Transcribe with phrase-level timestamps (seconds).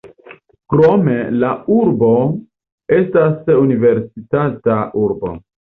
[0.73, 2.11] Krome la urbo
[2.99, 5.39] estas universitata urbo.